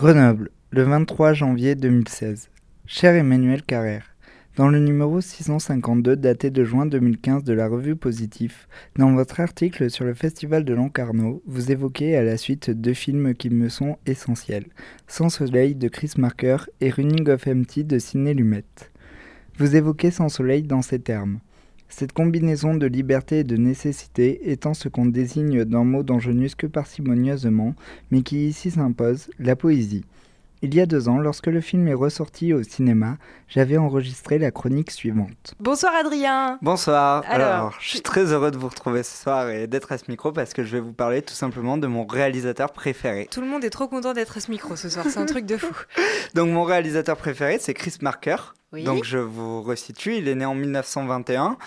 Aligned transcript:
Grenoble, 0.00 0.48
le 0.70 0.84
23 0.84 1.34
janvier 1.34 1.74
2016. 1.74 2.48
Cher 2.86 3.14
Emmanuel 3.16 3.62
Carrère, 3.62 4.16
dans 4.56 4.68
le 4.68 4.78
numéro 4.78 5.20
652 5.20 6.16
daté 6.16 6.48
de 6.48 6.64
juin 6.64 6.86
2015 6.86 7.44
de 7.44 7.52
la 7.52 7.68
revue 7.68 7.96
Positif, 7.96 8.66
dans 8.96 9.12
votre 9.12 9.40
article 9.40 9.90
sur 9.90 10.06
le 10.06 10.14
Festival 10.14 10.64
de 10.64 10.72
Lancarneau, 10.72 11.42
vous 11.44 11.70
évoquez 11.70 12.16
à 12.16 12.22
la 12.22 12.38
suite 12.38 12.70
deux 12.70 12.94
films 12.94 13.34
qui 13.34 13.50
me 13.50 13.68
sont 13.68 13.98
essentiels 14.06 14.68
Sans 15.06 15.28
Soleil 15.28 15.74
de 15.74 15.88
Chris 15.88 16.12
Marker 16.16 16.56
et 16.80 16.88
Running 16.88 17.28
of 17.28 17.46
Empty 17.46 17.84
de 17.84 17.98
Sidney 17.98 18.32
Lumet. 18.32 18.64
Vous 19.58 19.76
évoquez 19.76 20.10
Sans 20.10 20.30
Soleil 20.30 20.62
dans 20.62 20.80
ces 20.80 21.00
termes. 21.00 21.40
Cette 21.90 22.12
combinaison 22.12 22.74
de 22.74 22.86
liberté 22.86 23.40
et 23.40 23.44
de 23.44 23.56
nécessité 23.56 24.52
étant 24.52 24.74
ce 24.74 24.88
qu'on 24.88 25.06
désigne 25.06 25.64
d'un 25.64 25.82
mot 25.82 26.04
dont 26.04 26.20
je 26.20 26.30
n'use 26.30 26.54
que 26.54 26.68
parcimonieusement, 26.68 27.74
mais 28.12 28.22
qui 28.22 28.46
ici 28.46 28.70
s'impose, 28.70 29.28
la 29.40 29.56
poésie. 29.56 30.04
Il 30.62 30.74
y 30.74 30.80
a 30.80 30.86
deux 30.86 31.08
ans, 31.08 31.18
lorsque 31.18 31.46
le 31.46 31.60
film 31.60 31.88
est 31.88 31.94
ressorti 31.94 32.52
au 32.52 32.62
cinéma, 32.62 33.16
j'avais 33.48 33.76
enregistré 33.76 34.38
la 34.38 34.50
chronique 34.50 34.90
suivante. 34.90 35.54
Bonsoir 35.58 35.92
Adrien 35.98 36.58
Bonsoir 36.62 37.24
Alors, 37.26 37.76
je 37.80 37.88
suis 37.88 38.02
très 38.02 38.32
heureux 38.32 38.50
de 38.50 38.58
vous 38.58 38.68
retrouver 38.68 39.02
ce 39.02 39.22
soir 39.22 39.48
et 39.48 39.66
d'être 39.66 39.90
à 39.90 39.98
ce 39.98 40.04
micro 40.08 40.32
parce 40.32 40.52
que 40.52 40.62
je 40.62 40.70
vais 40.70 40.80
vous 40.80 40.92
parler 40.92 41.22
tout 41.22 41.34
simplement 41.34 41.76
de 41.76 41.86
mon 41.86 42.06
réalisateur 42.06 42.72
préféré. 42.72 43.26
Tout 43.30 43.40
le 43.40 43.48
monde 43.48 43.64
est 43.64 43.70
trop 43.70 43.88
content 43.88 44.12
d'être 44.12 44.36
à 44.36 44.40
ce 44.40 44.50
micro 44.50 44.76
ce 44.76 44.90
soir, 44.90 45.06
c'est 45.08 45.18
un 45.18 45.26
truc 45.26 45.46
de 45.46 45.56
fou. 45.56 45.74
Donc 46.34 46.50
mon 46.50 46.62
réalisateur 46.62 47.16
préféré, 47.16 47.58
c'est 47.58 47.74
Chris 47.74 47.94
Marker. 48.02 48.54
Donc 48.72 49.02
je 49.02 49.18
vous 49.18 49.62
resitue, 49.62 50.14
il 50.16 50.28
est 50.28 50.36
né 50.36 50.44
en 50.44 50.54
1921. 50.54 51.58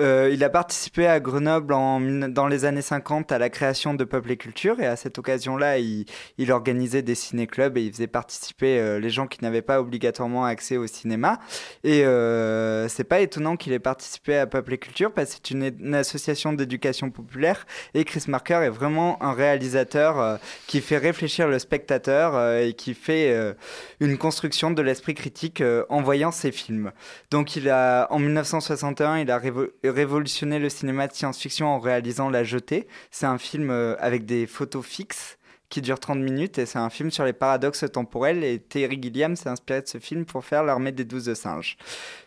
Euh, 0.00 0.28
il 0.32 0.42
a 0.42 0.50
participé 0.50 1.06
à 1.06 1.20
Grenoble 1.20 1.72
en, 1.72 2.00
dans 2.00 2.48
les 2.48 2.64
années 2.64 2.82
50 2.82 3.30
à 3.30 3.38
la 3.38 3.48
création 3.48 3.94
de 3.94 4.02
Peuple 4.02 4.32
et 4.32 4.36
Culture 4.36 4.80
et 4.80 4.86
à 4.86 4.96
cette 4.96 5.18
occasion-là, 5.18 5.78
il, 5.78 6.06
organisait 6.50 7.02
des 7.02 7.14
ciné-clubs 7.14 7.76
et 7.76 7.82
il 7.82 7.92
faisait 7.92 8.08
participer 8.08 8.80
euh, 8.80 8.98
les 8.98 9.10
gens 9.10 9.28
qui 9.28 9.38
n'avaient 9.44 9.62
pas 9.62 9.80
obligatoirement 9.80 10.46
accès 10.46 10.76
au 10.76 10.86
cinéma. 10.88 11.38
Et 11.84 12.04
euh, 12.04 12.88
c'est 12.88 13.04
pas 13.04 13.20
étonnant 13.20 13.56
qu'il 13.56 13.72
ait 13.72 13.78
participé 13.78 14.36
à 14.36 14.46
Peuple 14.46 14.74
et 14.74 14.78
Culture 14.78 15.12
parce 15.12 15.30
que 15.30 15.34
c'est 15.36 15.50
une, 15.52 15.72
une, 15.78 15.94
association 15.94 16.52
d'éducation 16.52 17.10
populaire 17.10 17.66
et 17.94 18.04
Chris 18.04 18.24
Marker 18.26 18.60
est 18.64 18.70
vraiment 18.70 19.22
un 19.22 19.32
réalisateur 19.32 20.18
euh, 20.18 20.36
qui 20.66 20.80
fait 20.80 20.98
réfléchir 20.98 21.46
le 21.46 21.58
spectateur 21.58 22.34
euh, 22.34 22.64
et 22.64 22.72
qui 22.72 22.94
fait 22.94 23.54
une 24.00 24.18
construction 24.18 24.70
de 24.70 24.82
l'esprit 24.82 25.14
critique 25.14 25.62
en 25.88 26.02
voyant 26.02 26.30
ses 26.30 26.47
films. 26.52 26.92
Donc 27.30 27.56
il 27.56 27.68
a, 27.68 28.06
en 28.10 28.18
1961, 28.18 29.18
il 29.18 29.30
a 29.30 29.40
révolutionné 29.84 30.58
le 30.58 30.68
cinéma 30.68 31.06
de 31.08 31.14
science-fiction 31.14 31.66
en 31.66 31.78
réalisant 31.78 32.30
La 32.30 32.44
Jetée. 32.44 32.86
C'est 33.10 33.26
un 33.26 33.38
film 33.38 33.70
euh, 33.70 33.96
avec 33.98 34.26
des 34.26 34.46
photos 34.46 34.84
fixes 34.84 35.38
qui 35.68 35.82
dure 35.82 36.00
30 36.00 36.18
minutes 36.18 36.58
et 36.58 36.66
c'est 36.66 36.78
un 36.78 36.88
film 36.88 37.10
sur 37.10 37.24
les 37.24 37.32
paradoxes 37.32 37.84
temporels 37.92 38.42
et 38.42 38.58
Terry 38.58 38.98
Gilliam 39.00 39.36
s'est 39.36 39.48
inspiré 39.48 39.82
de 39.82 39.86
ce 39.86 39.98
film 39.98 40.24
pour 40.24 40.44
faire 40.44 40.62
l'armée 40.62 40.92
des 40.92 41.04
douze 41.04 41.32
singes. 41.34 41.76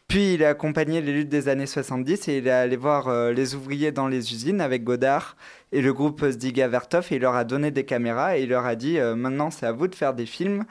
Puis 0.07 0.35
il 0.35 0.43
a 0.43 0.49
accompagné 0.49 1.01
les 1.01 1.13
luttes 1.13 1.29
des 1.29 1.47
années 1.47 1.65
70 1.65 2.27
et 2.27 2.37
il 2.37 2.47
est 2.47 2.51
allé 2.51 2.75
voir 2.75 3.07
euh, 3.07 3.31
les 3.31 3.55
ouvriers 3.55 3.91
dans 3.91 4.07
les 4.07 4.33
usines 4.33 4.61
avec 4.61 4.83
Godard 4.83 5.35
et 5.71 5.81
le 5.81 5.93
groupe 5.93 6.23
Zdiga 6.23 6.67
Vertov 6.67 7.07
et 7.11 7.15
il 7.15 7.21
leur 7.21 7.35
a 7.35 7.43
donné 7.43 7.71
des 7.71 7.85
caméras 7.85 8.37
et 8.37 8.43
il 8.43 8.49
leur 8.49 8.65
a 8.65 8.75
dit 8.75 8.99
euh, 8.99 9.15
maintenant 9.15 9.49
c'est 9.49 9.65
à 9.65 9.71
vous 9.71 9.87
de 9.87 9.95
faire 9.95 10.13
des 10.13 10.25
films 10.27 10.65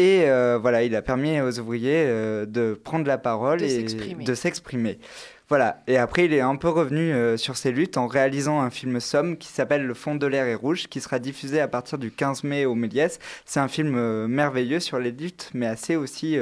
et 0.00 0.30
euh, 0.30 0.58
voilà, 0.60 0.82
il 0.82 0.96
a 0.96 1.02
permis 1.02 1.40
aux 1.40 1.58
ouvriers 1.58 2.04
euh, 2.06 2.46
de 2.46 2.72
prendre 2.72 3.06
la 3.06 3.18
parole 3.18 3.62
et 3.62 3.82
de 3.82 4.34
s'exprimer. 4.34 4.98
Voilà, 5.48 5.82
et 5.88 5.96
après 5.96 6.26
il 6.26 6.32
est 6.32 6.40
un 6.40 6.54
peu 6.54 6.68
revenu 6.68 7.12
euh, 7.12 7.36
sur 7.36 7.56
ses 7.56 7.72
luttes 7.72 7.98
en 7.98 8.06
réalisant 8.06 8.60
un 8.60 8.70
film 8.70 9.00
somme 9.00 9.36
qui 9.36 9.48
s'appelle 9.48 9.84
Le 9.84 9.94
fond 9.94 10.14
de 10.14 10.26
l'air 10.26 10.46
est 10.46 10.54
rouge, 10.54 10.86
qui 10.86 11.00
sera 11.00 11.18
diffusé 11.18 11.60
à 11.60 11.66
partir 11.66 11.98
du 11.98 12.12
15 12.12 12.44
mai 12.44 12.66
au 12.66 12.74
Méliès. 12.74 13.18
C'est 13.44 13.60
un 13.60 13.68
film 13.68 14.26
merveilleux 14.26 14.80
sur 14.80 14.98
les 14.98 15.10
luttes, 15.10 15.50
mais 15.52 15.66
assez 15.66 15.96
aussi 15.96 16.38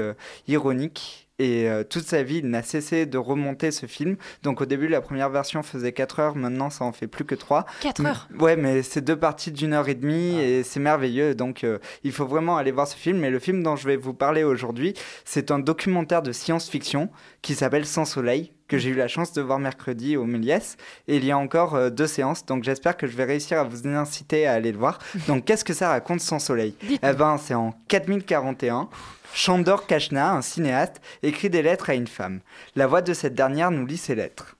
ironique 0.47 1.28
et 1.39 1.69
euh, 1.69 1.85
toute 1.85 2.05
sa 2.05 2.23
vie, 2.25 2.39
il 2.39 2.51
n'a 2.51 2.63
cessé 2.63 3.07
de 3.07 3.17
remonter 3.17 3.71
ce 3.71 3.87
film. 3.87 4.17
Donc 4.43 4.61
au 4.61 4.67
début, 4.67 4.89
la 4.89 5.01
première 5.01 5.31
version 5.31 5.63
faisait 5.63 5.93
4 5.93 6.21
heures, 6.21 6.37
maintenant 6.37 6.69
ça 6.69 6.85
en 6.85 6.93
fait 6.93 7.07
plus 7.07 7.25
que 7.25 7.37
3. 7.37 7.65
4 7.81 8.07
heures 8.07 8.29
Ouais, 8.41 8.57
mais 8.57 8.83
c'est 8.83 9.03
deux 9.03 9.17
parties 9.17 9.53
d'une 9.53 9.73
heure 9.73 9.89
et 9.89 9.95
demie 9.95 10.35
ah. 10.37 10.43
et 10.43 10.63
c'est 10.65 10.81
merveilleux. 10.81 11.35
Donc 11.35 11.63
euh, 11.63 11.79
il 12.03 12.13
faut 12.13 12.27
vraiment 12.27 12.57
aller 12.57 12.73
voir 12.73 12.89
ce 12.89 12.97
film. 12.97 13.25
Et 13.25 13.31
le 13.31 13.39
film 13.39 13.63
dont 13.63 13.77
je 13.77 13.87
vais 13.87 13.97
vous 13.97 14.15
parler 14.15 14.43
aujourd'hui, 14.43 14.95
c'est 15.25 15.51
un 15.51 15.61
documentaire 15.61 16.23
de 16.23 16.33
science-fiction 16.33 17.09
qui 17.43 17.55
s'appelle 17.55 17.87
Sans 17.87 18.05
Soleil, 18.05 18.53
que 18.67 18.79
j'ai 18.79 18.91
eu 18.91 18.95
la 18.95 19.09
chance 19.09 19.33
de 19.33 19.41
voir 19.41 19.59
mercredi 19.59 20.17
au 20.17 20.25
Méliès. 20.25 20.77
Et 21.07 21.17
il 21.17 21.25
y 21.25 21.31
a 21.31 21.39
encore 21.39 21.75
euh, 21.75 21.91
deux 21.91 22.07
séances, 22.07 22.45
donc 22.45 22.65
j'espère 22.65 22.97
que 22.97 23.07
je 23.07 23.17
vais 23.17 23.25
réussir 23.25 23.59
à 23.59 23.65
vous 23.65 23.87
inciter 23.87 24.47
à 24.47 24.55
aller 24.55 24.73
le 24.73 24.79
voir. 24.79 24.99
Donc 25.29 25.45
qu'est-ce 25.45 25.65
que 25.65 25.75
ça 25.75 25.89
raconte 25.89 26.21
Sans 26.21 26.39
Soleil? 26.39 26.75
Eh 26.91 27.13
ben, 27.13 27.39
c'est 27.39 27.55
en 27.55 27.73
4041. 27.89 28.89
Chandor 29.35 29.87
Kachna, 29.87 30.33
un 30.33 30.43
cinéaste, 30.43 31.01
écrit 31.23 31.51
des 31.51 31.63
lettres 31.63 31.91
à 31.91 31.95
une 31.95 32.07
femme. 32.07 32.41
La 32.77 32.87
voix 32.87 33.03
de 33.03 33.13
cette 33.13 33.35
dernière 33.35 33.71
nous 33.71 33.87
lit 33.87 33.99
ses 33.99 34.15
lettres. 34.15 34.57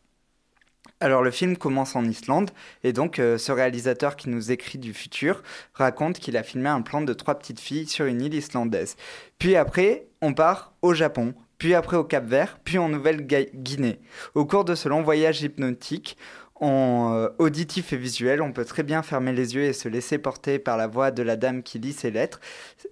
Alors 1.01 1.23
le 1.23 1.31
film 1.31 1.57
commence 1.57 1.95
en 1.95 2.05
Islande 2.05 2.51
et 2.83 2.93
donc 2.93 3.21
euh, 3.21 3.39
ce 3.39 3.53
réalisateur 3.53 4.17
qui 4.17 4.29
nous 4.31 4.51
écrit 4.51 4.79
du 4.79 4.93
futur 4.93 5.45
raconte 5.75 6.19
qu'il 6.19 6.37
a 6.37 6.43
filmé 6.43 6.69
un 6.69 6.83
plan 6.83 7.03
de 7.03 7.13
trois 7.13 7.37
petites 7.37 7.61
filles 7.61 7.87
sur 7.87 8.07
une 8.07 8.21
île 8.21 8.35
islandaise. 8.35 8.97
Puis 9.39 9.55
après, 9.55 10.09
on 10.21 10.35
part 10.35 10.73
au 10.83 10.95
Japon, 10.95 11.35
puis 11.59 11.75
après 11.75 11.97
au 11.97 12.05
Cap 12.05 12.25
Vert, 12.25 12.59
puis 12.65 12.79
en 12.79 12.89
Nouvelle-Guinée. 12.89 14.01
Au 14.35 14.47
cours 14.47 14.65
de 14.65 14.75
ce 14.75 14.89
long 14.89 15.03
voyage 15.03 15.43
hypnotique, 15.43 16.17
en 16.61 17.15
euh, 17.15 17.29
auditif 17.39 17.93
et 17.93 17.97
visuel, 17.97 18.43
on 18.43 18.53
peut 18.53 18.65
très 18.65 18.83
bien 18.83 19.03
fermer 19.03 19.33
les 19.33 19.55
yeux 19.55 19.63
et 19.63 19.73
se 19.73 19.89
laisser 19.89 20.19
porter 20.19 20.59
par 20.59 20.77
la 20.77 20.87
voix 20.87 21.11
de 21.11 21.23
la 21.23 21.37
dame 21.37 21.63
qui 21.63 21.79
lit 21.79 21.93
ses 21.93 22.11
lettres. 22.11 22.41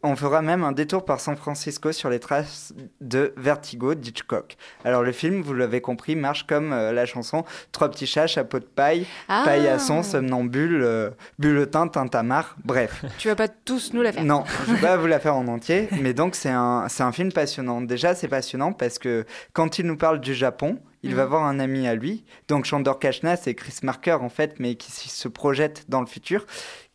On 0.02 0.16
fera 0.16 0.42
même 0.42 0.62
un 0.62 0.72
détour 0.72 1.04
par 1.04 1.20
San 1.20 1.36
Francisco 1.36 1.92
sur 1.92 2.08
les 2.08 2.20
traces 2.20 2.74
de 3.00 3.32
Vertigo 3.36 3.94
d'Hitchcock. 3.94 4.56
Alors 4.84 5.02
le 5.02 5.12
film, 5.12 5.42
vous 5.42 5.54
l'avez 5.54 5.80
compris, 5.80 6.16
marche 6.16 6.46
comme 6.46 6.72
euh, 6.72 6.92
la 6.92 7.06
chanson 7.06 7.44
Trois 7.72 7.90
petits 7.90 8.06
chats, 8.06 8.26
chapeau 8.26 8.58
de 8.58 8.64
paille, 8.64 9.06
ah. 9.28 9.42
paillasson, 9.44 10.02
somnambule, 10.02 10.82
euh, 10.82 11.10
bulletin, 11.38 11.88
tintamarre, 11.88 12.56
bref. 12.64 13.04
Tu 13.18 13.28
vas 13.28 13.36
pas 13.36 13.48
tous 13.48 13.92
nous 13.92 14.02
la 14.02 14.12
faire 14.12 14.24
Non, 14.24 14.44
je 14.66 14.74
vais 14.74 14.80
pas 14.80 14.96
vous 14.96 15.06
la 15.06 15.18
faire 15.18 15.36
en 15.36 15.48
entier, 15.48 15.88
mais 16.00 16.14
donc 16.14 16.34
c'est 16.34 16.50
un, 16.50 16.86
un 16.98 17.12
film 17.12 17.32
passionnant. 17.32 17.80
Déjà, 17.80 18.14
c'est 18.14 18.28
passionnant 18.28 18.72
parce 18.72 18.98
que 18.98 19.24
quand 19.52 19.78
il 19.78 19.86
nous 19.86 19.96
parle 19.96 20.20
du 20.20 20.34
Japon, 20.34 20.78
il 21.06 21.14
va 21.14 21.24
voir 21.24 21.44
un 21.44 21.58
ami 21.60 21.86
à 21.86 21.94
lui, 21.94 22.24
donc 22.48 22.64
Chandor 22.64 22.98
Kachna, 22.98 23.36
c'est 23.36 23.54
Chris 23.54 23.78
Marker 23.82 24.18
en 24.20 24.28
fait, 24.28 24.56
mais 24.58 24.74
qui 24.74 24.90
se 24.90 25.28
projette 25.28 25.84
dans 25.88 26.00
le 26.00 26.06
futur, 26.06 26.46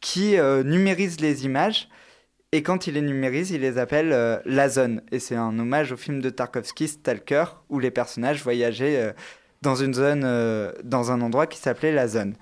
qui 0.01 0.37
euh, 0.37 0.63
numérise 0.63 1.19
les 1.19 1.45
images. 1.45 1.89
Et 2.51 2.63
quand 2.63 2.85
il 2.87 2.95
les 2.95 3.01
numérise, 3.01 3.51
il 3.51 3.61
les 3.61 3.77
appelle 3.77 4.11
euh, 4.11 4.37
la 4.45 4.67
zone. 4.67 5.01
Et 5.11 5.19
c'est 5.19 5.35
un 5.35 5.57
hommage 5.57 5.93
au 5.93 5.97
film 5.97 6.19
de 6.19 6.29
Tarkovsky, 6.29 6.89
Stalker, 6.89 7.45
où 7.69 7.79
les 7.79 7.91
personnages 7.91 8.43
voyageaient 8.43 8.97
euh, 8.97 9.11
dans 9.61 9.75
une 9.75 9.93
zone, 9.93 10.21
dans 10.83 11.11
un 11.11 11.21
endroit 11.21 11.45
qui 11.45 11.59
s'appelait 11.59 11.91
la 11.91 12.07
zone. 12.07 12.35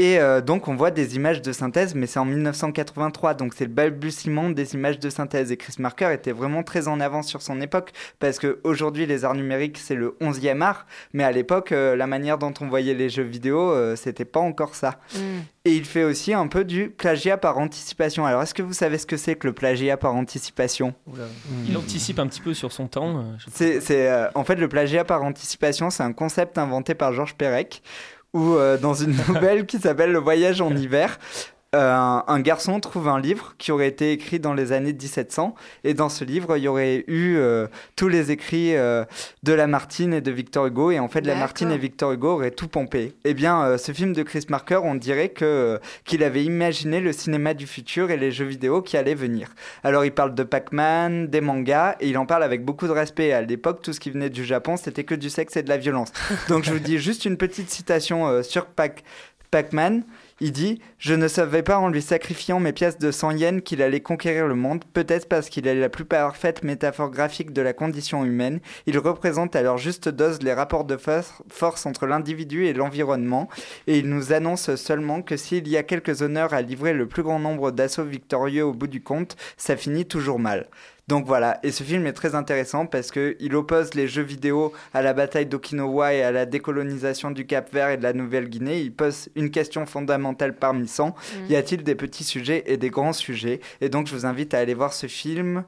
Et 0.00 0.18
euh, 0.18 0.40
donc 0.40 0.66
on 0.66 0.76
voit 0.76 0.90
des 0.90 1.16
images 1.16 1.42
de 1.42 1.52
synthèse, 1.52 1.94
mais 1.94 2.06
c'est 2.06 2.18
en 2.18 2.24
1983, 2.24 3.34
donc 3.34 3.52
c'est 3.52 3.66
le 3.66 3.70
balbutiement 3.70 4.48
des 4.48 4.72
images 4.72 4.98
de 4.98 5.10
synthèse. 5.10 5.52
Et 5.52 5.58
Chris 5.58 5.74
Marker 5.78 6.10
était 6.14 6.32
vraiment 6.32 6.62
très 6.62 6.88
en 6.88 7.00
avance 7.00 7.28
sur 7.28 7.42
son 7.42 7.60
époque, 7.60 7.92
parce 8.18 8.38
qu'aujourd'hui 8.38 9.04
les 9.04 9.26
arts 9.26 9.34
numériques 9.34 9.76
c'est 9.76 9.94
le 9.94 10.16
11e 10.22 10.62
art, 10.62 10.86
mais 11.12 11.22
à 11.22 11.32
l'époque 11.32 11.72
euh, 11.72 11.96
la 11.96 12.06
manière 12.06 12.38
dont 12.38 12.54
on 12.62 12.66
voyait 12.66 12.94
les 12.94 13.10
jeux 13.10 13.24
vidéo, 13.24 13.72
euh, 13.72 13.94
c'était 13.94 14.24
pas 14.24 14.40
encore 14.40 14.74
ça. 14.74 15.00
Mm. 15.14 15.18
Et 15.66 15.74
il 15.74 15.84
fait 15.84 16.04
aussi 16.04 16.32
un 16.32 16.46
peu 16.46 16.64
du 16.64 16.88
plagiat 16.88 17.36
par 17.36 17.58
anticipation. 17.58 18.24
Alors 18.24 18.40
est-ce 18.40 18.54
que 18.54 18.62
vous 18.62 18.72
savez 18.72 18.96
ce 18.96 19.04
que 19.06 19.18
c'est 19.18 19.34
que 19.34 19.46
le 19.46 19.52
plagiat 19.52 19.98
par 19.98 20.14
anticipation? 20.14 20.94
Il 21.68 21.76
anticipe 21.76 22.18
un 22.18 22.26
petit 22.26 22.40
peu 22.40 22.54
sur 22.54 22.72
son 22.72 22.86
temps. 22.86 23.22
c'est, 23.52 24.10
en 24.34 24.44
fait 24.44 24.56
le 24.56 24.68
plagiat 24.68 25.04
par 25.04 25.22
anticipation, 25.22 25.90
c'est 25.90 26.02
un 26.02 26.14
concept 26.14 26.56
inventé 26.56 26.94
par 26.94 27.12
Georges 27.12 27.34
Perec 27.34 27.82
ou 28.34 28.54
euh, 28.54 28.78
dans 28.78 28.94
une 28.94 29.16
nouvelle 29.28 29.66
qui 29.66 29.78
s'appelle 29.78 30.12
Le 30.12 30.18
voyage 30.18 30.60
en 30.60 30.74
hiver. 30.74 31.18
Euh, 31.76 32.20
un, 32.26 32.40
garçon 32.40 32.80
trouve 32.80 33.06
un 33.06 33.20
livre 33.20 33.54
qui 33.56 33.70
aurait 33.70 33.86
été 33.86 34.10
écrit 34.10 34.40
dans 34.40 34.54
les 34.54 34.72
années 34.72 34.92
1700 34.92 35.54
et 35.84 35.94
dans 35.94 36.08
ce 36.08 36.24
livre 36.24 36.56
il 36.56 36.64
y 36.64 36.68
aurait 36.68 37.04
eu 37.06 37.36
euh, 37.36 37.68
tous 37.94 38.08
les 38.08 38.32
écrits 38.32 38.72
de 38.72 39.52
Lamartine 39.52 40.12
et 40.12 40.20
de 40.20 40.32
Victor 40.32 40.66
Hugo 40.66 40.90
et 40.90 40.98
en 40.98 41.06
fait 41.06 41.20
Lamartine 41.20 41.70
et 41.70 41.78
Victor 41.78 42.10
Hugo 42.10 42.32
auraient 42.32 42.50
tout 42.50 42.66
pompé. 42.66 43.14
Eh 43.24 43.34
bien 43.34 43.78
ce 43.78 43.92
film 43.92 44.14
de 44.14 44.24
Chris 44.24 44.46
Marker 44.48 44.80
on 44.82 44.96
dirait 44.96 45.28
que 45.28 45.78
qu'il 46.04 46.24
avait 46.24 46.42
imaginé 46.42 47.00
le 47.00 47.12
cinéma 47.12 47.54
du 47.54 47.68
futur 47.68 48.10
et 48.10 48.16
les 48.16 48.32
jeux 48.32 48.46
vidéo 48.46 48.82
qui 48.82 48.96
allaient 48.96 49.14
venir. 49.14 49.50
Alors 49.84 50.04
il 50.04 50.12
parle 50.12 50.34
de 50.34 50.42
Pac-Man, 50.42 51.28
des 51.28 51.40
mangas 51.40 51.94
et 52.00 52.08
il 52.08 52.18
en 52.18 52.26
parle 52.26 52.42
avec 52.42 52.64
beaucoup 52.64 52.88
de 52.88 52.92
respect. 52.92 53.32
À 53.32 53.42
l'époque 53.42 53.80
tout 53.80 53.92
ce 53.92 54.00
qui 54.00 54.10
venait 54.10 54.30
du 54.30 54.44
Japon 54.44 54.76
c'était 54.76 55.04
que 55.04 55.14
du 55.14 55.30
sexe 55.30 55.56
et 55.56 55.62
de 55.62 55.68
la 55.68 55.76
violence. 55.76 56.10
Donc 56.48 56.64
je 56.64 56.72
vous 56.72 56.80
dis 56.80 56.98
juste 56.98 57.26
une 57.26 57.36
petite 57.36 57.70
citation 57.70 58.42
sur 58.42 58.66
Pac- 58.66 59.04
Pac-Man. 59.50 60.02
Il 60.42 60.52
dit 60.52 60.80
Je 60.96 61.12
ne 61.12 61.28
savais 61.28 61.62
pas 61.62 61.78
en 61.78 61.90
lui 61.90 62.00
sacrifiant 62.00 62.60
mes 62.60 62.72
pièces 62.72 62.98
de 62.98 63.10
100 63.10 63.32
yens 63.32 63.62
qu'il 63.62 63.82
allait 63.82 64.00
conquérir 64.00 64.46
le 64.46 64.54
monde, 64.54 64.84
peut-être 64.94 65.28
parce 65.28 65.50
qu'il 65.50 65.66
est 65.66 65.74
la 65.74 65.90
plus 65.90 66.06
parfaite 66.06 66.64
métaphore 66.64 67.10
graphique 67.10 67.52
de 67.52 67.60
la 67.60 67.74
condition 67.74 68.24
humaine. 68.24 68.60
Il 68.86 68.98
représente 68.98 69.54
à 69.54 69.60
leur 69.60 69.76
juste 69.76 70.08
dose 70.08 70.42
les 70.42 70.54
rapports 70.54 70.86
de 70.86 70.96
force 70.96 71.84
entre 71.84 72.06
l'individu 72.06 72.64
et 72.64 72.72
l'environnement, 72.72 73.50
et 73.86 73.98
il 73.98 74.08
nous 74.08 74.32
annonce 74.32 74.74
seulement 74.76 75.20
que 75.20 75.36
s'il 75.36 75.68
y 75.68 75.76
a 75.76 75.82
quelques 75.82 76.22
honneurs 76.22 76.54
à 76.54 76.62
livrer 76.62 76.94
le 76.94 77.06
plus 77.06 77.22
grand 77.22 77.38
nombre 77.38 77.70
d'assauts 77.70 78.04
victorieux 78.04 78.64
au 78.64 78.72
bout 78.72 78.86
du 78.86 79.02
compte, 79.02 79.36
ça 79.58 79.76
finit 79.76 80.06
toujours 80.06 80.38
mal. 80.38 80.68
Donc 81.10 81.26
voilà, 81.26 81.58
et 81.64 81.72
ce 81.72 81.82
film 81.82 82.06
est 82.06 82.12
très 82.12 82.36
intéressant 82.36 82.86
parce 82.86 83.10
qu'il 83.10 83.56
oppose 83.56 83.94
les 83.94 84.06
jeux 84.06 84.22
vidéo 84.22 84.72
à 84.94 85.02
la 85.02 85.12
bataille 85.12 85.46
d'Okinawa 85.46 86.14
et 86.14 86.22
à 86.22 86.30
la 86.30 86.46
décolonisation 86.46 87.32
du 87.32 87.46
Cap 87.46 87.74
Vert 87.74 87.90
et 87.90 87.96
de 87.96 88.04
la 88.04 88.12
Nouvelle-Guinée. 88.12 88.80
Il 88.80 88.92
pose 88.92 89.28
une 89.34 89.50
question 89.50 89.86
fondamentale 89.86 90.54
parmi 90.54 90.86
100. 90.86 91.08
Mm. 91.08 91.12
Y 91.50 91.56
a-t-il 91.56 91.82
des 91.82 91.96
petits 91.96 92.22
sujets 92.22 92.62
et 92.66 92.76
des 92.76 92.90
grands 92.90 93.12
sujets? 93.12 93.58
Et 93.80 93.88
donc 93.88 94.06
je 94.06 94.14
vous 94.14 94.24
invite 94.24 94.54
à 94.54 94.60
aller 94.60 94.74
voir 94.74 94.92
ce 94.92 95.08
film. 95.08 95.64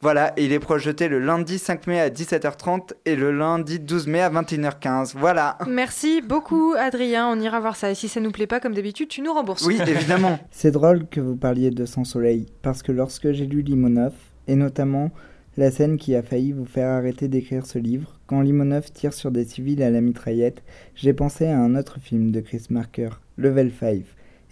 Voilà, 0.00 0.32
et 0.36 0.44
il 0.44 0.52
est 0.52 0.60
projeté 0.60 1.08
le 1.08 1.18
lundi 1.18 1.58
5 1.58 1.88
mai 1.88 2.00
à 2.00 2.08
17h30 2.08 2.92
et 3.04 3.16
le 3.16 3.32
lundi 3.32 3.80
12 3.80 4.06
mai 4.06 4.20
à 4.20 4.30
21h15. 4.30 5.14
Voilà. 5.16 5.58
Merci 5.66 6.22
beaucoup 6.22 6.72
Adrien, 6.78 7.26
on 7.28 7.40
ira 7.40 7.58
voir 7.58 7.74
ça. 7.74 7.90
Et 7.90 7.96
si 7.96 8.06
ça 8.06 8.20
nous 8.20 8.30
plaît 8.30 8.46
pas 8.46 8.60
comme 8.60 8.74
d'habitude, 8.74 9.08
tu 9.08 9.22
nous 9.22 9.34
rembourses. 9.34 9.66
Oui, 9.66 9.76
évidemment. 9.88 10.38
C'est 10.52 10.70
drôle 10.70 11.08
que 11.08 11.20
vous 11.20 11.34
parliez 11.34 11.72
de 11.72 11.84
Sans 11.84 12.04
Soleil, 12.04 12.46
parce 12.62 12.84
que 12.84 12.92
lorsque 12.92 13.32
j'ai 13.32 13.46
lu 13.46 13.62
Limonov, 13.62 14.12
et 14.48 14.56
notamment 14.56 15.10
la 15.56 15.70
scène 15.70 15.98
qui 15.98 16.14
a 16.14 16.22
failli 16.22 16.52
vous 16.52 16.64
faire 16.64 16.88
arrêter 16.88 17.28
d'écrire 17.28 17.66
ce 17.66 17.78
livre. 17.78 18.18
Quand 18.26 18.40
Limonov 18.40 18.90
tire 18.92 19.12
sur 19.12 19.30
des 19.30 19.44
civils 19.44 19.82
à 19.82 19.90
la 19.90 20.00
mitraillette, 20.00 20.62
j'ai 20.96 21.12
pensé 21.12 21.46
à 21.46 21.60
un 21.60 21.76
autre 21.76 22.00
film 22.00 22.32
de 22.32 22.40
Chris 22.40 22.66
Marker, 22.70 23.10
Level 23.38 23.70
5, 23.70 24.02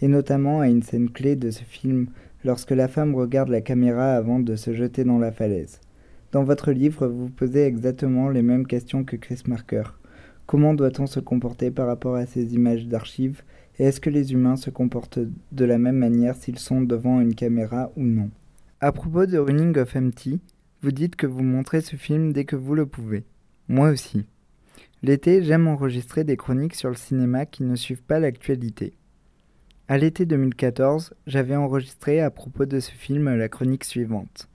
et 0.00 0.08
notamment 0.08 0.60
à 0.60 0.68
une 0.68 0.82
scène 0.82 1.10
clé 1.10 1.34
de 1.34 1.50
ce 1.50 1.64
film 1.64 2.06
lorsque 2.44 2.70
la 2.70 2.88
femme 2.88 3.14
regarde 3.14 3.48
la 3.48 3.60
caméra 3.60 4.14
avant 4.14 4.38
de 4.38 4.54
se 4.54 4.72
jeter 4.72 5.04
dans 5.04 5.18
la 5.18 5.32
falaise. 5.32 5.80
Dans 6.30 6.44
votre 6.44 6.72
livre, 6.72 7.08
vous 7.08 7.28
posez 7.28 7.64
exactement 7.66 8.28
les 8.28 8.42
mêmes 8.42 8.66
questions 8.66 9.04
que 9.04 9.16
Chris 9.16 9.42
Marker. 9.46 9.82
Comment 10.46 10.74
doit-on 10.74 11.06
se 11.06 11.20
comporter 11.20 11.70
par 11.70 11.86
rapport 11.86 12.16
à 12.16 12.26
ces 12.26 12.54
images 12.54 12.86
d'archives? 12.86 13.42
Et 13.78 13.84
est-ce 13.84 14.00
que 14.00 14.10
les 14.10 14.32
humains 14.32 14.56
se 14.56 14.70
comportent 14.70 15.18
de 15.18 15.64
la 15.64 15.78
même 15.78 15.96
manière 15.96 16.34
s'ils 16.34 16.58
sont 16.58 16.80
devant 16.80 17.20
une 17.20 17.34
caméra 17.34 17.90
ou 17.96 18.02
non? 18.02 18.30
À 18.82 18.90
propos 18.90 19.26
de 19.26 19.38
Running 19.38 19.78
of 19.78 19.94
Empty, 19.94 20.40
vous 20.82 20.90
dites 20.90 21.14
que 21.14 21.28
vous 21.28 21.44
montrez 21.44 21.80
ce 21.82 21.94
film 21.94 22.32
dès 22.32 22.44
que 22.44 22.56
vous 22.56 22.74
le 22.74 22.84
pouvez. 22.84 23.24
Moi 23.68 23.90
aussi. 23.90 24.26
L'été, 25.04 25.44
j'aime 25.44 25.68
enregistrer 25.68 26.24
des 26.24 26.36
chroniques 26.36 26.74
sur 26.74 26.88
le 26.88 26.96
cinéma 26.96 27.46
qui 27.46 27.62
ne 27.62 27.76
suivent 27.76 28.02
pas 28.02 28.18
l'actualité. 28.18 28.94
À 29.86 29.98
l'été 29.98 30.26
2014, 30.26 31.14
j'avais 31.28 31.54
enregistré 31.54 32.20
à 32.20 32.30
propos 32.30 32.66
de 32.66 32.80
ce 32.80 32.90
film 32.90 33.32
la 33.32 33.48
chronique 33.48 33.84
suivante. 33.84 34.48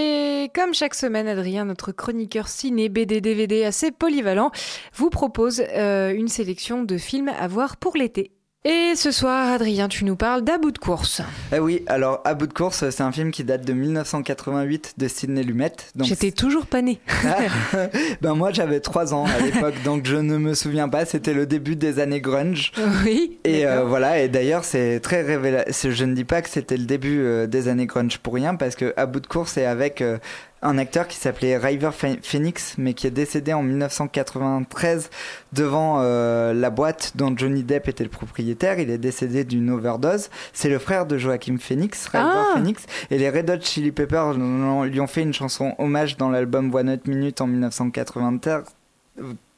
Et 0.00 0.50
comme 0.52 0.74
chaque 0.74 0.94
semaine, 0.96 1.28
Adrien, 1.28 1.66
notre 1.66 1.92
chroniqueur 1.92 2.48
ciné, 2.48 2.88
BD, 2.88 3.20
DVD 3.20 3.62
assez 3.62 3.92
polyvalent, 3.92 4.50
vous 4.92 5.10
propose 5.10 5.62
euh, 5.76 6.12
une 6.12 6.28
sélection 6.28 6.82
de 6.82 6.98
films 6.98 7.28
à 7.28 7.46
voir 7.46 7.76
pour 7.76 7.96
l'été. 7.96 8.33
Et 8.66 8.94
ce 8.96 9.10
soir, 9.10 9.52
Adrien, 9.52 9.88
tu 9.88 10.06
nous 10.06 10.16
parles 10.16 10.42
d'À 10.42 10.56
bout 10.56 10.70
de 10.70 10.78
course. 10.78 11.20
Eh 11.54 11.58
oui, 11.58 11.82
alors 11.86 12.22
À 12.24 12.32
bout 12.32 12.46
de 12.46 12.54
course, 12.54 12.88
c'est 12.88 13.02
un 13.02 13.12
film 13.12 13.30
qui 13.30 13.44
date 13.44 13.62
de 13.66 13.74
1988 13.74 14.94
de 14.96 15.06
Sidney 15.06 15.42
Lumet. 15.42 15.72
J'étais 16.00 16.30
toujours 16.30 16.64
pas 16.64 16.80
né. 16.80 16.98
Ah, 17.26 17.88
ben 18.22 18.34
moi, 18.34 18.52
j'avais 18.52 18.80
3 18.80 19.12
ans 19.12 19.26
à 19.26 19.38
l'époque, 19.38 19.74
donc 19.84 20.06
je 20.06 20.16
ne 20.16 20.38
me 20.38 20.54
souviens 20.54 20.88
pas. 20.88 21.04
C'était 21.04 21.34
le 21.34 21.44
début 21.44 21.76
des 21.76 21.98
années 21.98 22.22
grunge. 22.22 22.72
Oui. 23.04 23.38
Et 23.44 23.66
euh, 23.66 23.84
voilà, 23.84 24.22
et 24.22 24.28
d'ailleurs, 24.30 24.64
c'est 24.64 24.98
très 25.00 25.20
révélateur. 25.20 25.66
Je 25.70 26.04
ne 26.06 26.14
dis 26.14 26.24
pas 26.24 26.40
que 26.40 26.48
c'était 26.48 26.78
le 26.78 26.86
début 26.86 27.20
euh, 27.20 27.46
des 27.46 27.68
années 27.68 27.84
grunge 27.84 28.16
pour 28.16 28.32
rien, 28.32 28.54
parce 28.54 28.76
que 28.76 28.94
À 28.96 29.04
bout 29.04 29.20
de 29.20 29.26
course 29.26 29.58
est 29.58 29.66
avec 29.66 30.00
euh, 30.00 30.16
un 30.64 30.78
acteur 30.78 31.06
qui 31.06 31.16
s'appelait 31.16 31.56
River 31.56 31.90
Phoenix, 32.22 32.74
mais 32.78 32.94
qui 32.94 33.06
est 33.06 33.10
décédé 33.10 33.52
en 33.52 33.62
1993 33.62 35.10
devant 35.52 35.98
euh, 36.00 36.52
la 36.54 36.70
boîte 36.70 37.12
dont 37.14 37.36
Johnny 37.36 37.62
Depp 37.62 37.88
était 37.88 38.02
le 38.02 38.10
propriétaire. 38.10 38.80
Il 38.80 38.90
est 38.90 38.98
décédé 38.98 39.44
d'une 39.44 39.70
overdose. 39.70 40.30
C'est 40.52 40.70
le 40.70 40.78
frère 40.78 41.06
de 41.06 41.18
Joachim 41.18 41.58
Phoenix, 41.58 42.08
River 42.08 42.24
ah. 42.26 42.52
Phoenix, 42.54 42.86
et 43.10 43.18
les 43.18 43.30
Red 43.30 43.50
Hot 43.50 43.60
Chili 43.60 43.92
Peppers 43.92 44.32
lui 44.34 45.00
ont 45.00 45.06
fait 45.06 45.22
une 45.22 45.34
chanson 45.34 45.74
hommage 45.78 46.16
dans 46.16 46.30
l'album 46.30 46.74
One 46.74 46.90
Hot 46.90 47.08
Minute 47.08 47.40
en 47.40 47.46
1993 47.46 48.64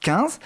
15. 0.01 0.39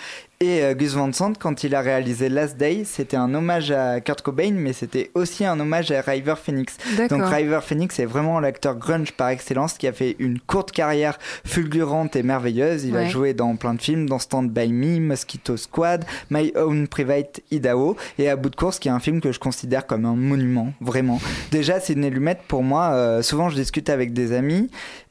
Et 0.43 0.63
euh, 0.63 0.73
Gus 0.73 0.95
Van 0.95 1.13
Sant, 1.13 1.35
quand 1.39 1.65
il 1.65 1.75
a 1.75 1.83
réalisé 1.83 2.31
Last 2.31 2.57
Day, 2.57 2.85
c'était 2.87 3.19
un 3.19 3.35
hommage 3.35 3.73
à 3.73 4.01
Kurt 4.01 4.23
Cobain, 4.23 4.53
mais 4.53 4.73
c'était 4.73 5.11
aussi 5.13 5.45
un 5.45 5.61
hommage 5.61 5.91
à 5.91 6.01
River 6.01 6.33
Phoenix. 6.43 6.79
Donc 7.11 7.27
River 7.27 7.59
Phoenix 7.63 7.99
est 7.99 8.07
vraiment 8.07 8.41
l'acteur 8.41 8.75
grunge 8.77 9.13
par 9.13 9.29
excellence 9.29 9.75
qui 9.75 9.87
a 9.87 9.93
fait 9.93 10.17
une 10.19 10.41
courte 10.41 10.73
carrière 10.73 11.19
fulgurante 11.45 12.17
et 12.17 12.23
merveilleuse. 12.23 12.87
Il 12.87 12.97
a 12.97 13.07
joué 13.07 13.35
dans 13.35 13.55
plein 13.57 13.75
de 13.75 13.83
films, 13.83 14.09
dans 14.09 14.19
Stand 14.19 14.49
By 14.49 14.73
Me, 14.73 14.99
Mosquito 14.99 15.59
Squad, 15.59 16.07
My 16.31 16.53
Own 16.57 16.89
Private 16.89 17.43
Idaho 17.51 17.99
et 18.19 18.31
À 18.31 18.37
bout 18.37 18.49
de 18.49 18.57
course, 18.57 18.79
qui 18.79 18.89
est 18.89 18.93
un 18.93 18.99
film 18.99 19.21
que 19.21 19.33
je 19.33 19.39
considère 19.39 19.87
comme 19.87 20.07
un 20.07 20.17
monument, 20.17 20.73
vraiment. 20.81 21.21
Déjà, 21.51 21.81
Sidney 21.81 22.09
Lumet, 22.09 22.39
pour 22.49 22.63
moi, 22.63 22.93
euh, 22.93 23.21
souvent 23.21 23.51
je 23.51 23.57
discute 23.57 23.91
avec 23.91 24.15
des 24.15 24.33
amis 24.33 24.71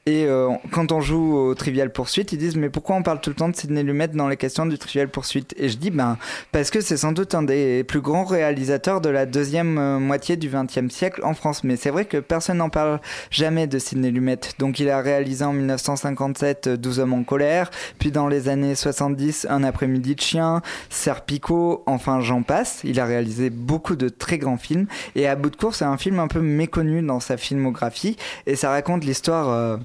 et 0.09 0.25
euh, 0.25 0.49
quand 0.71 0.91
on 0.91 1.01
joue 1.01 1.35
au 1.35 1.53
Trivial 1.53 1.91
Poursuite, 1.91 2.31
ils 2.31 2.39
disent 2.39 2.55
mais 2.55 2.69
pourquoi 2.69 2.95
on 2.95 3.03
parle 3.03 3.21
tout 3.21 3.29
le 3.29 3.35
temps 3.35 3.49
de 3.49 3.55
Sidney 3.55 3.83
Lumet 3.83 4.07
dans 4.07 4.27
les 4.27 4.37
questions 4.37 4.65
du 4.65 4.79
Trivial 4.79 5.07
Poursuite 5.07 5.18
Et 5.57 5.69
je 5.69 5.77
dis 5.77 5.91
ben 5.91 6.17
parce 6.51 6.69
que 6.69 6.81
c'est 6.81 6.97
sans 6.97 7.11
doute 7.11 7.35
un 7.35 7.43
des 7.43 7.83
plus 7.83 8.01
grands 8.01 8.23
réalisateurs 8.23 9.01
de 9.01 9.09
la 9.09 9.25
deuxième 9.25 9.77
euh, 9.77 9.99
moitié 9.99 10.37
du 10.37 10.49
XXe 10.49 10.93
siècle 10.93 11.21
en 11.23 11.33
France. 11.33 11.63
Mais 11.63 11.75
c'est 11.75 11.89
vrai 11.89 12.05
que 12.05 12.17
personne 12.17 12.57
n'en 12.57 12.69
parle 12.69 12.99
jamais 13.31 13.67
de 13.67 13.79
Sidney 13.79 14.11
Lumet. 14.11 14.39
Donc 14.57 14.79
il 14.79 14.89
a 14.89 15.01
réalisé 15.01 15.43
en 15.43 15.53
1957 15.53 16.69
12 16.69 16.99
hommes 16.99 17.13
en 17.13 17.23
colère, 17.23 17.69
puis 17.99 18.11
dans 18.11 18.27
les 18.27 18.49
années 18.49 18.75
70 18.75 19.47
Un 19.49 19.63
après-midi 19.63 20.15
de 20.15 20.21
chien, 20.21 20.61
Serpico, 20.89 21.83
enfin 21.85 22.21
j'en 22.21 22.43
passe. 22.43 22.81
Il 22.83 22.99
a 22.99 23.05
réalisé 23.05 23.49
beaucoup 23.49 23.95
de 23.95 24.09
très 24.09 24.37
grands 24.37 24.57
films 24.57 24.87
et 25.15 25.27
À 25.27 25.35
bout 25.35 25.49
de 25.49 25.55
course 25.55 25.79
c'est 25.79 25.85
un 25.85 25.97
film 25.97 26.19
un 26.19 26.27
peu 26.27 26.41
méconnu 26.41 27.01
dans 27.01 27.19
sa 27.19 27.37
filmographie 27.37 28.17
et 28.45 28.55
ça 28.55 28.69
raconte 28.69 29.05
l'histoire 29.05 29.49
euh, 29.49 29.77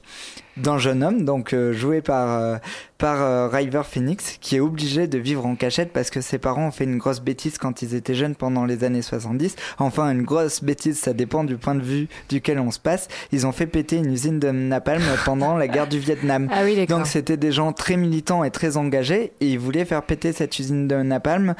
d'un 0.56 0.78
jeune 0.78 1.02
homme, 1.02 1.24
donc 1.24 1.52
euh, 1.52 1.72
joué 1.72 2.00
par, 2.00 2.40
euh, 2.40 2.56
par 2.98 3.20
euh, 3.22 3.48
River 3.48 3.82
Phoenix, 3.84 4.38
qui 4.40 4.56
est 4.56 4.60
obligé 4.60 5.06
de 5.06 5.18
vivre 5.18 5.44
en 5.46 5.56
cachette 5.56 5.92
parce 5.92 6.10
que 6.10 6.20
ses 6.20 6.38
parents 6.38 6.68
ont 6.68 6.70
fait 6.70 6.84
une 6.84 6.98
grosse 6.98 7.20
bêtise 7.20 7.58
quand 7.58 7.82
ils 7.82 7.94
étaient 7.94 8.14
jeunes 8.14 8.36
pendant 8.36 8.64
les 8.64 8.84
années 8.84 9.02
70. 9.02 9.56
Enfin, 9.78 10.10
une 10.10 10.22
grosse 10.22 10.62
bêtise, 10.62 10.98
ça 10.98 11.12
dépend 11.12 11.44
du 11.44 11.56
point 11.56 11.74
de 11.74 11.82
vue 11.82 12.08
duquel 12.28 12.58
on 12.58 12.70
se 12.70 12.78
passe. 12.78 13.08
Ils 13.32 13.46
ont 13.46 13.52
fait 13.52 13.66
péter 13.66 13.96
une 13.96 14.12
usine 14.12 14.38
de 14.38 14.50
napalm 14.50 15.02
pendant 15.24 15.56
la 15.56 15.68
guerre 15.68 15.88
du 15.88 15.98
Vietnam. 15.98 16.48
Ah 16.52 16.62
oui, 16.64 16.86
donc 16.86 17.06
c'était 17.06 17.36
des 17.36 17.52
gens 17.52 17.72
très 17.72 17.96
militants 17.96 18.44
et 18.44 18.50
très 18.50 18.76
engagés 18.76 19.32
et 19.40 19.48
ils 19.48 19.58
voulaient 19.58 19.84
faire 19.84 20.02
péter 20.02 20.32
cette 20.32 20.58
usine 20.58 20.86
de 20.86 20.96
napalm 20.96 21.54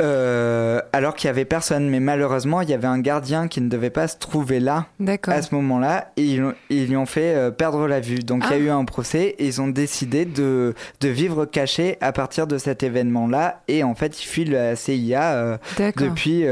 euh, 0.00 0.80
alors 0.92 1.14
qu'il 1.14 1.28
y 1.28 1.30
avait 1.30 1.44
personne. 1.44 1.88
Mais 1.88 2.00
malheureusement, 2.00 2.60
il 2.60 2.70
y 2.70 2.74
avait 2.74 2.88
un 2.88 2.98
gardien 2.98 3.48
qui 3.48 3.60
ne 3.60 3.68
devait 3.68 3.90
pas 3.90 4.08
se 4.08 4.16
trouver 4.16 4.60
là 4.60 4.86
à 5.26 5.42
ce 5.42 5.54
moment-là 5.54 6.12
et 6.16 6.24
ils, 6.70 6.86
lui 6.88 6.96
ont 6.96 7.06
fait 7.06 7.34
euh, 7.34 7.50
perdre 7.50 7.86
la 7.86 8.00
vue. 8.00 8.20
Donc 8.20 8.44
il 8.46 8.50
y 8.50 8.54
a 8.54 8.56
ah. 8.56 8.58
eu 8.58 8.70
un 8.70 8.84
procès 8.84 9.34
et 9.38 9.46
ils 9.46 9.60
ont 9.60 9.68
décidé 9.68 10.24
de, 10.24 10.74
de 11.00 11.08
vivre 11.08 11.44
caché 11.44 11.98
à 12.00 12.12
partir 12.12 12.46
de 12.46 12.58
cet 12.58 12.82
événement-là. 12.82 13.62
Et 13.68 13.84
en 13.84 13.94
fait, 13.94 14.20
ils 14.22 14.26
fuient 14.26 14.44
la 14.44 14.76
CIA 14.76 15.34
euh, 15.34 15.58
depuis, 15.96 16.44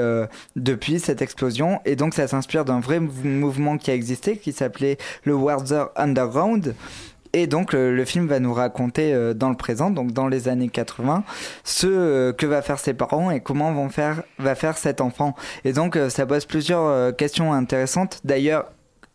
depuis 0.57 1.01
cette 1.01 1.23
explosion. 1.23 1.81
Et 1.85 1.97
donc 1.97 2.15
ça 2.15 2.29
s'inspire 2.29 2.65
d'un 2.65 2.81
vrai 2.81 3.01
mouvement 3.01 3.79
qui 3.79 3.91
a 3.91 3.95
existé 3.95 4.37
qui 4.37 4.53
s'appelait 4.53 4.99
le 5.25 5.35
Warzer 5.35 5.91
Underground. 5.97 6.75
Et 7.33 7.47
donc 7.47 7.73
le, 7.73 8.05
film 8.05 8.27
va 8.27 8.41
nous 8.41 8.53
raconter 8.53 9.15
euh, 9.15 9.35
dans 9.35 9.51
le 9.51 9.57
présent, 9.57 9.91
donc 9.91 10.13
dans 10.13 10.27
les 10.27 10.49
années 10.49 10.69
80, 10.69 11.23
ce 11.63 11.87
euh, 11.87 12.33
que 12.33 12.47
va 12.47 12.61
faire 12.61 12.79
ses 12.79 12.93
parents 12.93 13.31
et 13.31 13.41
comment 13.41 13.73
vont 13.73 13.89
faire, 13.89 14.23
va 14.39 14.55
faire 14.55 14.77
cet 14.77 15.01
enfant. 15.01 15.37
Et 15.65 15.73
donc 15.73 15.97
euh, 15.97 16.11
ça 16.11 16.27
pose 16.27 16.45
plusieurs 16.45 17.15
questions 17.17 17.53
intéressantes. 17.53 18.21
D'ailleurs, 18.25 18.67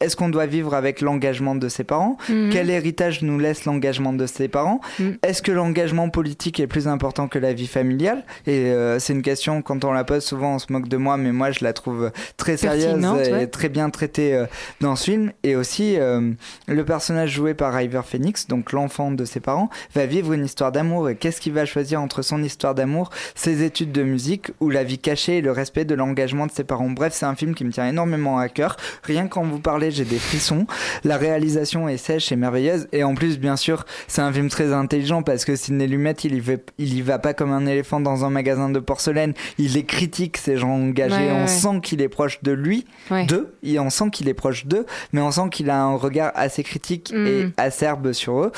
est-ce 0.06 0.16
qu'on 0.16 0.30
doit 0.30 0.46
vivre 0.46 0.76
avec 0.76 1.02
l'engagement 1.02 1.56
de 1.56 1.68
ses 1.68 1.84
parents 1.84 2.18
mhm. 2.30 2.50
Quel 2.52 2.70
héritage 2.70 3.24
nous 3.24 3.40
laisse 3.40 3.66
l'engagement 3.66 4.14
de 4.14 4.28
ses 4.28 4.48
parents 4.48 4.80
mhm. 5.00 5.18
Est-ce 5.24 5.42
que 5.42 5.52
l'engagement 5.52 6.10
politique 6.10 6.60
est 6.60 6.68
plus 6.68 6.88
important 6.88 7.28
que 7.28 7.40
la 7.40 7.54
vie 7.54 7.68
familiale 7.68 8.24
Et 8.46 8.66
euh, 8.66 9.00
c'est 9.00 9.14
une 9.14 9.24
question, 9.24 9.64
quand 9.64 9.84
on 9.84 9.92
la 9.92 10.04
pose 10.04 10.24
souvent, 10.24 10.56
on 10.56 10.60
se 10.60 10.72
moque 10.72 10.88
de 10.88 10.98
moi, 10.98 11.18
mais 11.18 11.32
moi 11.32 11.50
je 11.52 11.64
la 11.64 11.74
trouve 11.74 12.12
très 12.38 12.56
sérieuse 12.58 13.04
et 13.28 13.50
très 13.50 13.70
bien 13.70 13.90
traitée 13.90 14.36
euh, 14.36 14.46
dans 14.80 14.96
ce 14.96 15.06
film. 15.06 15.32
Et 15.44 15.56
aussi, 15.56 15.96
euh, 15.98 16.32
le 16.68 16.86
personnage 16.86 17.32
joué 17.32 17.56
par 17.56 17.74
River 17.74 18.02
Phoenix, 18.06 18.48
donc 18.48 18.72
l'enfant 18.72 19.12
de 19.12 19.26
ses 19.26 19.40
parents, 19.40 19.70
va 19.96 20.06
vivre 20.06 20.34
une 20.34 20.46
histoire 20.46 20.72
d'amour. 20.72 21.10
Et 21.10 21.16
qu'est-ce 21.16 21.42
qu'il 21.42 21.54
va 21.54 21.66
choisir 21.66 22.00
entre 22.00 22.22
son 22.22 22.44
histoire 22.44 22.76
d'amour, 22.76 23.10
ses 23.34 23.64
études 23.64 23.92
de 23.92 24.04
musique 24.04 24.52
ou 24.60 24.70
la 24.70 24.84
vie 24.84 25.00
cachée 25.00 25.38
et 25.38 25.42
le 25.42 25.52
respect 25.52 25.86
de 25.86 25.96
l'engagement 25.96 26.46
de 26.46 26.52
ses 26.52 26.64
parents? 26.64 26.92
Bref, 26.92 27.14
c'est 27.16 27.26
un 27.26 27.36
film 27.36 27.56
qui 27.56 27.66
me 27.66 27.72
tient 27.72 27.88
énormément 27.88 28.38
à 28.38 28.50
cœur. 28.50 28.78
Rien 29.04 29.28
quand 29.28 29.44
vous 29.44 29.60
parlez 29.60 29.90
j'ai 29.96 30.06
des 30.06 30.20
frissons. 30.20 30.68
La 31.04 31.18
réalisation 31.18 31.88
est 31.90 31.98
sèche 31.98 32.32
et 32.32 32.36
merveilleuse. 32.36 32.88
Et 32.92 33.04
en 33.04 33.16
plus, 33.16 33.40
bien 33.40 33.56
sûr, 33.56 33.86
c'est 34.08 34.22
un 34.22 34.32
film 34.32 34.50
très 34.50 34.74
intelligent 34.74 35.24
parce 35.24 35.46
que 35.46 35.56
Sidney 35.56 35.88
Lumet, 35.88 36.14
il 36.24 36.36
y, 36.36 36.40
va, 36.40 36.54
il 36.78 36.94
y 36.94 37.02
va 37.02 37.20
pas 37.20 37.34
comme 37.34 37.52
un 37.52 37.66
éléphant 37.66 38.00
dans 38.00 38.26
un 38.26 38.30
magasin 38.30 38.70
de 38.70 38.80
porcelaine. 38.80 39.34
Il 39.58 39.78
est 39.78 39.84
critique, 39.84 40.38
ces 40.38 40.58
gens 40.58 40.72
engagés. 40.72 41.32
on 41.32 41.48
sent 41.48 41.80
qu'il 41.82 42.02
est 42.02 42.10
proche 42.10 42.42
de 42.44 42.52
lui, 42.52 42.86
d'eux. 43.28 43.54
Et 43.64 43.80
on 43.80 43.90
sent 43.90 44.10
qu'il 44.12 44.30
est 44.30 44.34
proche 44.34 44.66
d'eux, 44.66 44.86
mais 45.14 45.22
on 45.22 45.32
sent 45.32 45.50
qu'il 45.52 45.70
a 45.70 45.82
un 45.82 45.96
regard 45.96 46.32
assez 46.36 46.64
critique 46.64 47.14
mm. 47.14 47.28
et 47.28 47.46
acerbe 47.58 48.12
sur 48.12 48.42
eux. 48.42 48.52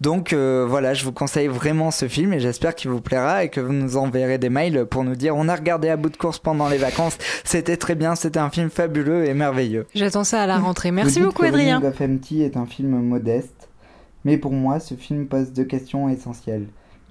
Donc 0.00 0.32
euh, 0.32 0.66
voilà, 0.68 0.94
je 0.94 1.04
vous 1.04 1.12
conseille 1.12 1.48
vraiment 1.48 1.90
ce 1.90 2.08
film 2.08 2.32
et 2.32 2.40
j'espère 2.40 2.74
qu'il 2.74 2.90
vous 2.90 3.00
plaira 3.00 3.44
et 3.44 3.48
que 3.48 3.60
vous 3.60 3.72
nous 3.72 3.96
enverrez 3.96 4.38
des 4.38 4.50
mails 4.50 4.86
pour 4.86 5.04
nous 5.04 5.16
dire 5.16 5.36
on 5.36 5.48
a 5.48 5.54
regardé 5.54 5.88
à 5.88 5.96
bout 5.96 6.10
de 6.10 6.16
course 6.16 6.38
pendant 6.38 6.68
les 6.68 6.78
vacances. 6.78 7.16
C'était 7.44 7.76
très 7.76 7.94
bien, 7.94 8.14
c'était 8.14 8.38
un 8.38 8.50
film 8.50 8.70
fabuleux 8.70 9.24
et 9.24 9.34
merveilleux. 9.34 9.86
J'attends 9.94 10.24
ça 10.24 10.42
à 10.42 10.46
la 10.46 10.58
rentrée. 10.74 10.90
Merci 10.90 11.20
beaucoup, 11.20 11.44
Adrien. 11.44 11.82
of 11.82 12.00
Empty 12.00 12.42
est 12.42 12.56
un 12.56 12.66
film 12.66 13.00
modeste, 13.00 13.68
mais 14.24 14.36
pour 14.38 14.52
moi, 14.52 14.80
ce 14.80 14.94
film 14.94 15.26
pose 15.26 15.52
deux 15.52 15.64
questions 15.64 16.08
essentielles. 16.08 16.66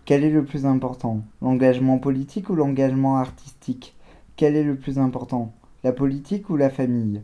Quel 0.06 0.26
est 0.26 0.30
le 0.30 0.44
plus 0.44 0.66
important? 0.66 1.22
L'engagement 1.42 1.98
politique 1.98 2.50
ou 2.50 2.56
l'engagement 2.56 3.18
artistique? 3.18 3.96
Quel 4.36 4.58
est 4.58 4.64
le 4.64 4.76
plus 4.76 5.00
important? 5.00 5.54
La 5.86 5.94
politique 5.94 6.50
ou 6.50 6.58
la 6.58 6.70
famille? 6.70 7.22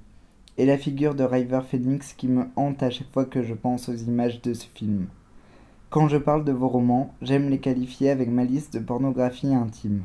Et 0.58 0.65
la 0.65 0.77
figure 0.77 1.13
de 1.13 1.24
River 1.24 1.60
Phoenix 1.69 2.13
qui 2.13 2.29
me 2.29 2.46
hante 2.55 2.84
à 2.84 2.89
chaque 2.89 3.12
fois 3.12 3.25
que 3.25 3.43
je 3.43 3.53
pense 3.53 3.89
aux 3.89 3.96
images 3.96 4.41
de 4.41 4.53
ce 4.53 4.67
film. 4.74 5.08
Quand 5.89 6.08
je 6.08 6.17
parle 6.17 6.46
de 6.46 6.51
vos 6.53 6.69
romans, 6.69 7.13
j'aime 7.22 7.50
les 7.50 7.60
qualifier 7.60 8.12
avec 8.12 8.29
ma 8.29 8.46
liste 8.46 8.74
de 8.74 8.79
pornographie 8.79 9.53
intime. 9.53 10.03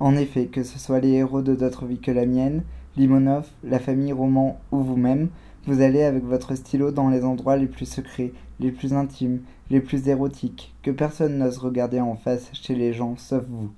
En 0.00 0.16
effet, 0.16 0.46
que 0.46 0.62
ce 0.62 0.78
soit 0.78 1.00
les 1.00 1.12
héros 1.12 1.42
de 1.42 1.54
d'autres 1.54 1.84
vies 1.84 2.00
que 2.00 2.10
la 2.10 2.26
mienne, 2.26 2.62
Limonov, 2.96 3.46
la 3.62 3.78
famille 3.78 4.12
Roman 4.12 4.58
ou 4.72 4.78
vous-même, 4.78 5.28
vous 5.66 5.80
allez 5.80 6.02
avec 6.02 6.24
votre 6.24 6.54
stylo 6.54 6.92
dans 6.92 7.08
les 7.08 7.24
endroits 7.24 7.56
les 7.56 7.66
plus 7.66 7.86
secrets, 7.86 8.32
les 8.60 8.70
plus 8.70 8.92
intimes, 8.92 9.40
les 9.68 9.80
plus 9.80 10.08
érotiques, 10.08 10.72
que 10.82 10.92
personne 10.92 11.38
n'ose 11.38 11.58
regarder 11.58 12.00
en 12.00 12.14
face 12.14 12.48
chez 12.52 12.76
les 12.76 12.92
gens 12.92 13.16
sauf 13.16 13.44
vous. 13.48 13.70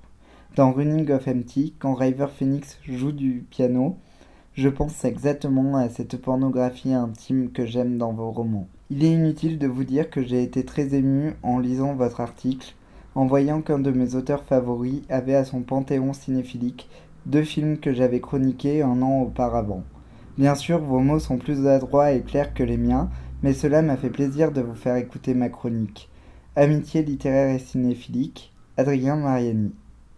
Dans 0.55 0.71
Running 0.71 1.09
of 1.11 1.27
Empty, 1.27 1.73
quand 1.79 1.95
River 1.95 2.27
Phoenix 2.37 2.77
joue 2.87 3.11
du 3.11 3.45
piano, 3.49 3.97
je 4.53 4.69
pense 4.69 5.03
exactement 5.03 5.77
à 5.77 5.89
cette 5.89 6.17
pornographie 6.17 6.93
intime 6.93 7.49
que 7.49 7.65
j'aime 7.65 7.97
dans 7.97 8.13
vos 8.13 8.29
romans. 8.29 8.67
Il 8.91 9.03
est 9.03 9.13
inutile 9.13 9.57
de 9.57 9.67
vous 9.67 9.83
dire 9.83 10.09
que 10.09 10.21
j'ai 10.21 10.43
été 10.43 10.63
très 10.63 10.93
ému 10.93 11.33
en 11.43 11.59
lisant 11.59 11.95
votre 11.95 12.21
article 12.21 12.75
en 13.15 13.25
voyant 13.25 13.61
qu'un 13.61 13.79
de 13.79 13.91
mes 13.91 14.15
auteurs 14.15 14.43
favoris 14.43 15.01
avait 15.09 15.35
à 15.35 15.45
son 15.45 15.61
panthéon 15.61 16.13
cinéphilique 16.13 16.87
deux 17.25 17.43
films 17.43 17.79
que 17.79 17.93
j'avais 17.93 18.21
chroniqués 18.21 18.81
un 18.81 19.01
an 19.01 19.21
auparavant. 19.21 19.83
Bien 20.39 20.55
sûr, 20.55 20.79
vos 20.79 21.01
mots 21.01 21.19
sont 21.19 21.37
plus 21.37 21.67
adroits 21.67 22.13
et 22.13 22.21
clairs 22.21 22.53
que 22.53 22.63
les 22.63 22.77
miens, 22.77 23.09
mais 23.43 23.51
cela 23.51 23.81
m'a 23.81 23.97
fait 23.97 24.09
plaisir 24.09 24.53
de 24.53 24.61
vous 24.61 24.73
faire 24.73 24.95
écouter 24.95 25.33
ma 25.33 25.49
chronique. 25.49 26.09
Amitié 26.55 27.03
littéraire 27.03 27.53
et 27.53 27.59
cinéphilique, 27.59 28.53
Adrien 28.77 29.17
Mariani. 29.17 29.73